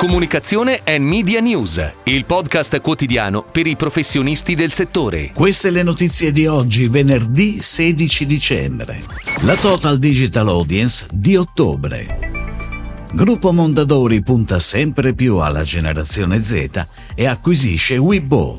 Comunicazione 0.00 0.80
e 0.82 0.98
Media 0.98 1.40
News, 1.40 1.92
il 2.04 2.24
podcast 2.24 2.80
quotidiano 2.80 3.42
per 3.42 3.66
i 3.66 3.76
professionisti 3.76 4.54
del 4.54 4.72
settore. 4.72 5.30
Queste 5.34 5.68
le 5.68 5.82
notizie 5.82 6.32
di 6.32 6.46
oggi, 6.46 6.88
venerdì 6.88 7.60
16 7.60 8.24
dicembre. 8.24 9.02
La 9.42 9.56
Total 9.56 9.98
Digital 9.98 10.48
Audience 10.48 11.06
di 11.12 11.36
ottobre. 11.36 12.30
Gruppo 13.12 13.52
Mondadori 13.52 14.22
punta 14.22 14.58
sempre 14.58 15.12
più 15.12 15.36
alla 15.36 15.64
generazione 15.64 16.42
Z 16.42 16.82
e 17.14 17.26
acquisisce 17.26 17.98
Weibo. 17.98 18.58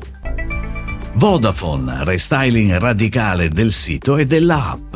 Vodafone, 1.14 2.04
restyling 2.04 2.76
radicale 2.76 3.48
del 3.48 3.72
sito 3.72 4.16
e 4.16 4.26
dell'app. 4.26 4.94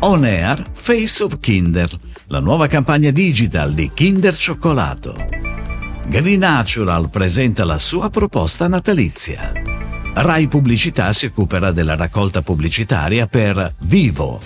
On 0.00 0.22
Air 0.22 0.62
Face 0.86 1.20
of 1.24 1.38
Kinder, 1.40 1.90
la 2.28 2.38
nuova 2.38 2.68
campagna 2.68 3.10
digital 3.10 3.74
di 3.74 3.90
Kinder 3.92 4.36
Cioccolato. 4.36 5.16
Green 6.06 6.38
Natural 6.38 7.10
presenta 7.10 7.64
la 7.64 7.76
sua 7.76 8.08
proposta 8.08 8.68
natalizia. 8.68 9.50
Rai 10.14 10.46
Pubblicità 10.46 11.12
si 11.12 11.26
occuperà 11.26 11.72
della 11.72 11.96
raccolta 11.96 12.40
pubblicitaria 12.40 13.26
per 13.26 13.68
Vivo. 13.80 14.40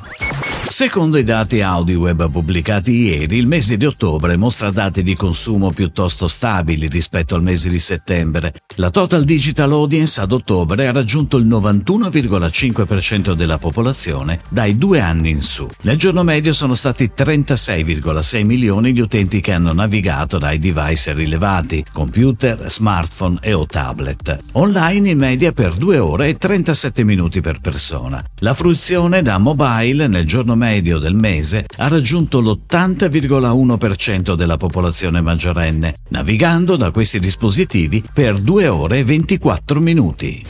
Secondo 0.70 1.18
i 1.18 1.24
dati 1.24 1.62
AudiWeb 1.62 2.30
pubblicati 2.30 2.92
ieri, 2.92 3.38
il 3.38 3.48
mese 3.48 3.76
di 3.76 3.86
ottobre 3.86 4.36
mostra 4.36 4.70
dati 4.70 5.02
di 5.02 5.16
consumo 5.16 5.72
piuttosto 5.72 6.28
stabili 6.28 6.86
rispetto 6.86 7.34
al 7.34 7.42
mese 7.42 7.68
di 7.68 7.80
settembre. 7.80 8.54
La 8.76 8.90
total 8.90 9.24
digital 9.24 9.72
audience 9.72 10.20
ad 10.20 10.30
ottobre 10.30 10.86
ha 10.86 10.92
raggiunto 10.92 11.38
il 11.38 11.48
91,5% 11.48 13.32
della 13.32 13.58
popolazione 13.58 14.42
dai 14.48 14.78
due 14.78 15.00
anni 15.00 15.30
in 15.30 15.42
su. 15.42 15.68
Nel 15.82 15.98
giorno 15.98 16.22
medio 16.22 16.52
sono 16.52 16.74
stati 16.74 17.10
36,6 17.14 18.44
milioni 18.44 18.92
gli 18.92 19.00
utenti 19.00 19.40
che 19.40 19.52
hanno 19.52 19.72
navigato 19.72 20.38
dai 20.38 20.60
device 20.60 21.12
rilevati, 21.12 21.84
computer, 21.92 22.70
smartphone 22.70 23.38
e 23.42 23.52
o 23.54 23.66
tablet. 23.66 24.38
Online 24.52 25.10
in 25.10 25.18
media 25.18 25.50
per 25.50 25.74
2 25.74 25.98
ore 25.98 26.28
e 26.28 26.36
37 26.36 27.02
minuti 27.02 27.40
per 27.40 27.58
persona. 27.58 28.24
La 28.38 28.54
fruizione 28.54 29.20
da 29.20 29.36
mobile 29.38 30.06
nel 30.06 30.24
giorno 30.24 30.58
medio 30.60 30.98
del 30.98 31.14
mese 31.14 31.64
ha 31.78 31.88
raggiunto 31.88 32.38
l'80,1% 32.40 34.34
della 34.34 34.58
popolazione 34.58 35.22
maggiorenne, 35.22 35.94
navigando 36.08 36.76
da 36.76 36.90
questi 36.90 37.18
dispositivi 37.18 38.04
per 38.12 38.38
2 38.38 38.68
ore 38.68 38.98
e 38.98 39.04
24 39.04 39.80
minuti. 39.80 40.44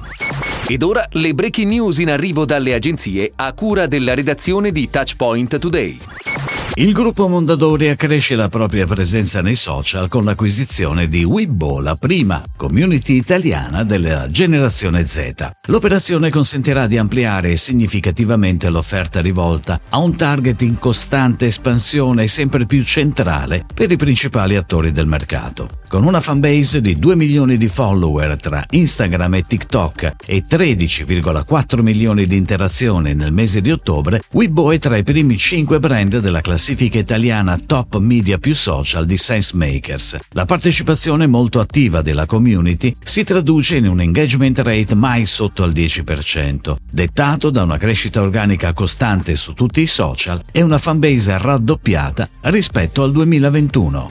Ed 0.67 0.83
ora 0.83 1.06
le 1.12 1.33
breaking 1.33 1.70
news 1.70 1.98
in 1.98 2.11
arrivo 2.11 2.44
dalle 2.44 2.75
agenzie 2.75 3.30
a 3.36 3.52
cura 3.52 3.86
della 3.86 4.14
redazione 4.14 4.72
di 4.72 4.91
Touchpoint 4.91 5.58
Today. 5.58 5.98
Il 6.81 6.95
gruppo 6.95 7.28
Mondadori 7.28 7.91
accresce 7.91 8.36
la 8.36 8.48
propria 8.48 8.86
presenza 8.86 9.42
nei 9.42 9.55
social 9.55 10.09
con 10.09 10.25
l'acquisizione 10.25 11.09
di 11.09 11.25
Weibo, 11.25 11.78
la 11.78 11.95
prima 11.95 12.42
community 12.56 13.17
italiana 13.17 13.84
della 13.84 14.31
generazione 14.31 15.05
Z. 15.05 15.51
L'operazione 15.67 16.31
consentirà 16.31 16.86
di 16.86 16.97
ampliare 16.97 17.56
significativamente 17.56 18.70
l'offerta 18.70 19.20
rivolta 19.20 19.78
a 19.91 19.98
un 19.98 20.17
target 20.17 20.62
in 20.62 20.78
costante 20.78 21.45
espansione 21.45 22.23
e 22.23 22.28
sempre 22.28 22.64
più 22.64 22.83
centrale 22.83 23.67
per 23.75 23.91
i 23.91 23.97
principali 23.97 24.56
attori 24.56 24.91
del 24.91 25.06
mercato. 25.06 25.69
Con 25.86 26.06
una 26.06 26.23
fanbase 26.23 26.81
di 26.81 26.98
2 26.98 27.14
milioni 27.14 27.58
di 27.58 27.69
follower 27.69 28.41
tra 28.41 28.64
Instagram 28.70 29.34
e 29.34 29.42
TikTok 29.42 30.14
e 30.25 30.45
13,4 30.48 31.83
milioni 31.83 32.27
di 32.27 32.36
interazioni 32.39 33.14
nel 33.14 33.34
mese 33.34 33.61
di 33.61 33.70
ottobre, 33.70 34.23
Weibo 34.31 34.70
è 34.70 34.78
tra 34.78 34.97
i 34.97 35.03
primi 35.03 35.36
5 35.36 35.78
brand 35.78 36.20
della 36.20 36.41
classifica 36.41 36.69
classifica 36.70 36.98
italiana 36.98 37.58
top 37.58 37.98
media 37.98 38.38
più 38.38 38.54
social 38.54 39.04
di 39.04 39.16
SenseMakers. 39.16 40.18
La 40.30 40.44
partecipazione 40.44 41.27
molto 41.27 41.58
attiva 41.58 42.00
della 42.00 42.27
community 42.27 42.94
si 43.02 43.24
traduce 43.24 43.77
in 43.77 43.88
un 43.88 44.00
engagement 44.00 44.60
rate 44.60 44.94
mai 44.94 45.27
sotto 45.27 45.64
al 45.64 45.72
10%, 45.72 46.77
dettato 46.88 47.50
da 47.50 47.64
una 47.64 47.77
crescita 47.77 48.22
organica 48.22 48.72
costante 48.72 49.34
su 49.34 49.52
tutti 49.52 49.80
i 49.80 49.86
social 49.86 50.40
e 50.52 50.62
una 50.62 50.78
fanbase 50.78 51.36
raddoppiata 51.39 52.28
rispetto 52.42 53.02
al 53.02 53.11
2021. 53.11 54.11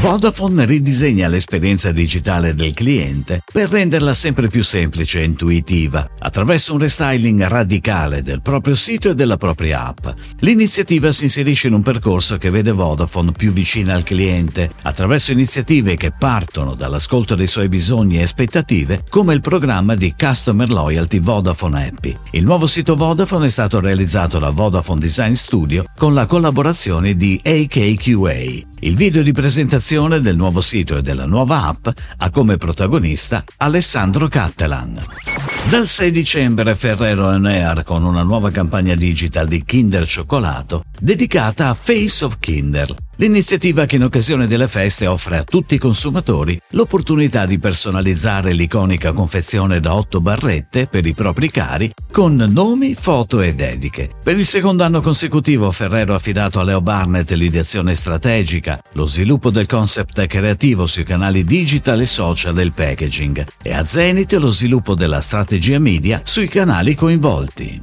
Vodafone 0.00 0.64
ridisegna 0.64 1.26
l'esperienza 1.26 1.90
digitale 1.90 2.54
del 2.54 2.72
cliente 2.72 3.42
per 3.52 3.68
renderla 3.68 4.14
sempre 4.14 4.46
più 4.46 4.62
semplice 4.62 5.20
e 5.20 5.24
intuitiva, 5.24 6.08
attraverso 6.20 6.72
un 6.72 6.78
restyling 6.78 7.42
radicale 7.42 8.22
del 8.22 8.40
proprio 8.40 8.76
sito 8.76 9.10
e 9.10 9.16
della 9.16 9.36
propria 9.36 9.86
app. 9.86 10.06
L'iniziativa 10.38 11.10
si 11.10 11.24
inserisce 11.24 11.66
in 11.66 11.72
un 11.72 11.82
percorso 11.88 12.36
che 12.36 12.50
vede 12.50 12.70
Vodafone 12.70 13.32
più 13.32 13.50
vicina 13.50 13.94
al 13.94 14.02
cliente, 14.02 14.70
attraverso 14.82 15.32
iniziative 15.32 15.96
che 15.96 16.12
partono 16.12 16.74
dall'ascolto 16.74 17.34
dei 17.34 17.46
suoi 17.46 17.70
bisogni 17.70 18.18
e 18.18 18.24
aspettative, 18.24 19.04
come 19.08 19.32
il 19.32 19.40
programma 19.40 19.94
di 19.94 20.14
Customer 20.14 20.68
Loyalty 20.68 21.18
Vodafone 21.18 21.86
Happy. 21.86 22.14
Il 22.32 22.44
nuovo 22.44 22.66
sito 22.66 22.94
Vodafone 22.94 23.46
è 23.46 23.48
stato 23.48 23.80
realizzato 23.80 24.38
da 24.38 24.50
Vodafone 24.50 25.00
Design 25.00 25.32
Studio 25.32 25.86
con 25.96 26.12
la 26.12 26.26
collaborazione 26.26 27.14
di 27.16 27.40
AKQA. 27.42 28.66
Il 28.80 28.94
video 28.94 29.22
di 29.22 29.32
presentazione 29.32 30.20
del 30.20 30.36
nuovo 30.36 30.60
sito 30.60 30.98
e 30.98 31.00
della 31.00 31.24
nuova 31.24 31.68
app 31.68 31.88
ha 32.18 32.28
come 32.28 32.58
protagonista 32.58 33.42
Alessandro 33.56 34.28
Cattelan. 34.28 35.37
Dal 35.66 35.86
6 35.86 36.10
dicembre 36.10 36.74
Ferrero 36.74 37.30
Air 37.30 37.82
con 37.82 38.04
una 38.04 38.22
nuova 38.22 38.50
campagna 38.50 38.94
digital 38.94 39.46
di 39.46 39.64
Kinder 39.64 40.06
Cioccolato 40.06 40.84
dedicata 40.98 41.68
a 41.68 41.74
Face 41.74 42.24
of 42.24 42.38
Kinder, 42.38 42.94
L'iniziativa 43.20 43.84
che 43.84 43.96
in 43.96 44.04
occasione 44.04 44.46
delle 44.46 44.68
feste 44.68 45.08
offre 45.08 45.38
a 45.38 45.42
tutti 45.42 45.74
i 45.74 45.78
consumatori 45.78 46.60
l'opportunità 46.70 47.46
di 47.46 47.58
personalizzare 47.58 48.52
l'iconica 48.52 49.10
confezione 49.10 49.80
da 49.80 49.92
8 49.96 50.20
barrette 50.20 50.86
per 50.86 51.04
i 51.04 51.14
propri 51.14 51.50
cari 51.50 51.92
con 52.12 52.36
nomi, 52.36 52.94
foto 52.94 53.40
e 53.40 53.56
dediche. 53.56 54.08
Per 54.22 54.38
il 54.38 54.46
secondo 54.46 54.84
anno 54.84 55.00
consecutivo 55.00 55.72
Ferrero 55.72 56.12
ha 56.12 56.16
affidato 56.16 56.60
a 56.60 56.62
Leo 56.62 56.80
Barnett 56.80 57.32
l'ideazione 57.32 57.96
strategica, 57.96 58.80
lo 58.92 59.06
sviluppo 59.06 59.50
del 59.50 59.66
concept 59.66 60.24
creativo 60.28 60.86
sui 60.86 61.02
canali 61.02 61.42
digital 61.42 62.00
e 62.00 62.06
social 62.06 62.54
del 62.54 62.72
packaging 62.72 63.44
e 63.60 63.74
a 63.74 63.84
Zenith 63.84 64.34
lo 64.34 64.52
sviluppo 64.52 64.94
della 64.94 65.20
strategia 65.20 65.80
media 65.80 66.20
sui 66.22 66.46
canali 66.46 66.94
coinvolti. 66.94 67.80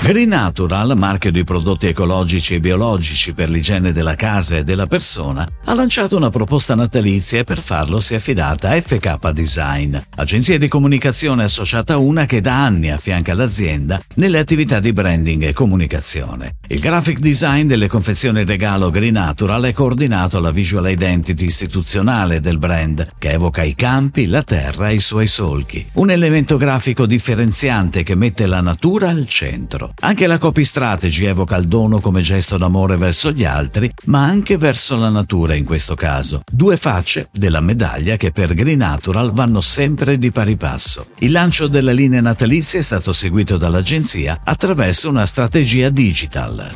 Green 0.00 0.28
Natural, 0.28 0.96
marchio 0.96 1.32
di 1.32 1.42
prodotti 1.42 1.88
ecologici 1.88 2.54
e 2.54 2.60
biologici 2.60 3.32
per 3.32 3.50
l'igiene 3.50 3.92
della 3.92 4.14
casa 4.14 4.57
e 4.58 4.64
della 4.64 4.86
persona, 4.86 5.46
ha 5.64 5.74
lanciato 5.74 6.16
una 6.16 6.30
proposta 6.30 6.74
natalizia 6.74 7.40
e 7.40 7.44
per 7.44 7.58
farlo 7.58 8.00
si 8.00 8.14
è 8.14 8.16
affidata 8.16 8.70
a 8.70 8.80
FK 8.80 9.30
Design, 9.30 9.96
agenzia 10.16 10.58
di 10.58 10.68
comunicazione 10.68 11.44
associata 11.44 11.94
a 11.94 11.98
una 11.98 12.26
che 12.26 12.40
da 12.40 12.64
anni 12.64 12.90
affianca 12.90 13.34
l'azienda 13.34 14.00
nelle 14.16 14.38
attività 14.38 14.80
di 14.80 14.92
branding 14.92 15.44
e 15.44 15.52
comunicazione. 15.52 16.56
Il 16.68 16.80
graphic 16.80 17.18
design 17.18 17.66
delle 17.66 17.88
confezioni 17.88 18.44
regalo 18.44 18.90
Green 18.90 19.14
Natural 19.14 19.64
è 19.64 19.72
coordinato 19.72 20.38
alla 20.38 20.50
visual 20.50 20.90
identity 20.90 21.44
istituzionale 21.44 22.40
del 22.40 22.58
brand, 22.58 23.14
che 23.18 23.30
evoca 23.30 23.62
i 23.62 23.74
campi, 23.74 24.26
la 24.26 24.42
terra 24.42 24.90
e 24.90 24.94
i 24.94 24.98
suoi 25.00 25.26
solchi. 25.26 25.86
Un 25.94 26.10
elemento 26.10 26.56
grafico 26.56 27.06
differenziante 27.06 28.02
che 28.02 28.14
mette 28.14 28.46
la 28.46 28.60
natura 28.60 29.08
al 29.08 29.26
centro. 29.26 29.92
Anche 30.00 30.26
la 30.26 30.38
copy 30.38 30.64
strategy 30.64 31.24
evoca 31.24 31.56
il 31.56 31.68
dono 31.68 32.00
come 32.00 32.20
gesto 32.20 32.56
d'amore 32.56 32.96
verso 32.96 33.30
gli 33.30 33.44
altri, 33.44 33.90
ma 34.06 34.24
anche 34.48 34.56
verso 34.56 34.96
la 34.96 35.10
natura 35.10 35.54
in 35.54 35.64
questo 35.66 35.94
caso. 35.94 36.40
Due 36.50 36.78
facce 36.78 37.28
della 37.30 37.60
medaglia 37.60 38.16
che 38.16 38.30
per 38.30 38.54
Green 38.54 38.78
Natural 38.78 39.30
vanno 39.30 39.60
sempre 39.60 40.16
di 40.16 40.30
pari 40.30 40.56
passo. 40.56 41.08
Il 41.18 41.32
lancio 41.32 41.66
della 41.66 41.92
linea 41.92 42.22
natalizia 42.22 42.78
è 42.78 42.82
stato 42.82 43.12
seguito 43.12 43.58
dall'agenzia 43.58 44.40
attraverso 44.42 45.10
una 45.10 45.26
strategia 45.26 45.90
digital. 45.90 46.66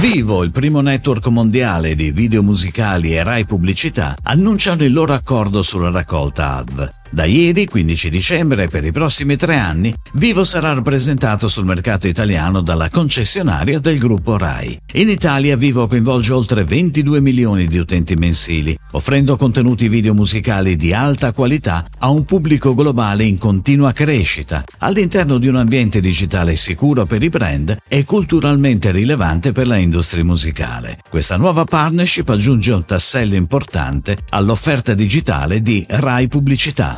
Vivo, 0.00 0.44
il 0.44 0.52
primo 0.52 0.80
network 0.80 1.26
mondiale 1.26 1.96
di 1.96 2.12
video 2.12 2.44
musicali 2.44 3.16
e 3.16 3.24
Rai 3.24 3.44
Pubblicità, 3.44 4.14
annunciano 4.22 4.84
il 4.84 4.92
loro 4.92 5.12
accordo 5.12 5.62
sulla 5.62 5.90
raccolta 5.90 6.54
ADV. 6.54 6.97
Da 7.10 7.24
ieri, 7.24 7.66
15 7.66 8.10
dicembre, 8.10 8.68
per 8.68 8.84
i 8.84 8.92
prossimi 8.92 9.36
tre 9.36 9.56
anni, 9.56 9.94
Vivo 10.12 10.44
sarà 10.44 10.74
rappresentato 10.74 11.48
sul 11.48 11.64
mercato 11.64 12.06
italiano 12.06 12.60
dalla 12.60 12.90
concessionaria 12.90 13.78
del 13.78 13.98
gruppo 13.98 14.36
RAI. 14.36 14.78
In 14.94 15.08
Italia 15.08 15.56
Vivo 15.56 15.86
coinvolge 15.86 16.32
oltre 16.34 16.64
22 16.64 17.20
milioni 17.22 17.66
di 17.66 17.78
utenti 17.78 18.14
mensili, 18.14 18.76
offrendo 18.92 19.36
contenuti 19.36 19.88
video 19.88 20.12
musicali 20.12 20.76
di 20.76 20.92
alta 20.92 21.32
qualità 21.32 21.86
a 21.98 22.10
un 22.10 22.24
pubblico 22.24 22.74
globale 22.74 23.24
in 23.24 23.38
continua 23.38 23.92
crescita, 23.92 24.62
all'interno 24.78 25.38
di 25.38 25.48
un 25.48 25.56
ambiente 25.56 26.00
digitale 26.00 26.56
sicuro 26.56 27.06
per 27.06 27.22
i 27.22 27.30
brand 27.30 27.76
e 27.88 28.04
culturalmente 28.04 28.90
rilevante 28.90 29.52
per 29.52 29.66
la 29.66 29.76
industria 29.76 30.24
musicale. 30.24 30.98
Questa 31.08 31.36
nuova 31.36 31.64
partnership 31.64 32.28
aggiunge 32.28 32.72
un 32.72 32.84
tassello 32.84 33.34
importante 33.34 34.18
all'offerta 34.28 34.92
digitale 34.92 35.62
di 35.62 35.86
RAI 35.88 36.28
Pubblicità. 36.28 36.97